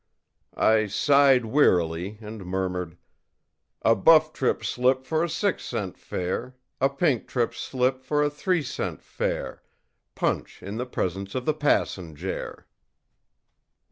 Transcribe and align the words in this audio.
î 0.57 0.59
I 0.59 0.87
sighed 0.87 1.45
wearily; 1.45 2.17
and 2.21 2.43
murmured: 2.43 2.97
ìA 3.85 3.93
buff 4.03 4.33
trip 4.33 4.65
slip 4.65 5.05
for 5.05 5.23
a 5.23 5.29
six 5.29 5.63
cent 5.63 5.95
fare, 5.95 6.55
a 6.79 6.89
pink 6.89 7.27
trip 7.27 7.53
slip 7.53 8.01
for 8.01 8.23
a 8.23 8.29
three 8.31 8.63
cent 8.63 9.03
fare, 9.03 9.61
punch 10.15 10.63
in 10.63 10.77
the 10.77 10.87
presence 10.87 11.35
of 11.35 11.45
the 11.45 11.53
passenjare. 11.53 12.65